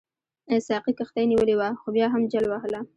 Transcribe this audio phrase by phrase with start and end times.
[0.67, 2.79] ساقي کښتۍ نیولې وه خو بیا هم جل وهله.